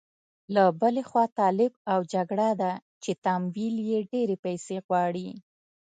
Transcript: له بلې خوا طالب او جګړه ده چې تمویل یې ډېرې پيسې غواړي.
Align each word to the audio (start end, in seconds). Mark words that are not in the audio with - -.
له 0.53 0.63
بلې 0.79 1.03
خوا 1.09 1.25
طالب 1.39 1.71
او 1.93 1.99
جګړه 2.13 2.49
ده 2.61 2.71
چې 3.03 3.11
تمویل 3.25 3.75
یې 3.89 3.99
ډېرې 4.11 4.35
پيسې 4.45 4.75
غواړي. 4.85 5.29